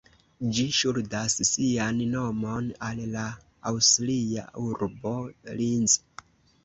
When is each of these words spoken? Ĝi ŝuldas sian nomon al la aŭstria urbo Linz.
Ĝi 0.57 0.63
ŝuldas 0.77 1.35
sian 1.49 1.99
nomon 2.15 2.71
al 2.89 3.03
la 3.17 3.27
aŭstria 3.73 4.49
urbo 4.67 5.15
Linz. 5.61 6.01